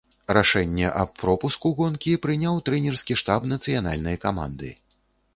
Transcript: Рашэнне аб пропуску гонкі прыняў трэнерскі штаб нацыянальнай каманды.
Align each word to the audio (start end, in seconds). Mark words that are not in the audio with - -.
Рашэнне 0.35 0.85
аб 1.01 1.11
пропуску 1.23 1.71
гонкі 1.79 2.15
прыняў 2.23 2.57
трэнерскі 2.69 3.17
штаб 3.21 3.45
нацыянальнай 3.53 4.17
каманды. 4.25 4.73